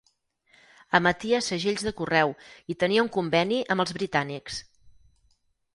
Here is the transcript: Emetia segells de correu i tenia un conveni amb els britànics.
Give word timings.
Emetia 0.99 1.41
segells 1.49 1.85
de 1.89 1.93
correu 1.99 2.35
i 2.75 2.79
tenia 2.85 3.05
un 3.09 3.13
conveni 3.19 3.63
amb 3.77 3.87
els 3.87 3.95
britànics. 4.01 4.61